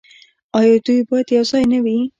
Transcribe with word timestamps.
آیا 0.59 0.75
دوی 0.85 0.99
باید 1.09 1.27
یوځای 1.37 1.63
نه 1.71 1.79
وي؟ 1.83 1.97